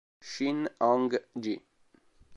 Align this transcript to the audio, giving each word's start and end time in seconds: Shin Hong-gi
Shin 0.19 0.65
Hong-gi 0.81 1.53